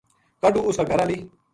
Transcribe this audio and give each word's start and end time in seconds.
کاہڈو 0.41 0.59
اس 0.67 0.75
کا 0.79 0.83
گھر 0.89 0.99
ہالی 1.01 1.17